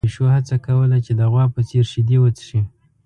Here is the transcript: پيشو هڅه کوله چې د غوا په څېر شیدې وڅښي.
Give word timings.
پيشو 0.07 0.25
هڅه 0.35 0.55
کوله 0.65 0.97
چې 1.05 1.11
د 1.19 1.21
غوا 1.31 1.45
په 1.53 1.61
څېر 1.69 1.85
شیدې 1.91 2.17
وڅښي. 2.19 2.61